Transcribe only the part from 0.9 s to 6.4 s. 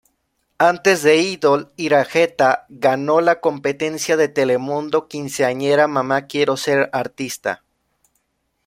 de "Idol", Iraheta ganó la competencia de Telemundo "Quinceañera: Mamá